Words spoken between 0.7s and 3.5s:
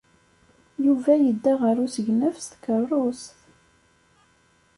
Yuba yedda ɣer usegnaf s tkeṛṛust.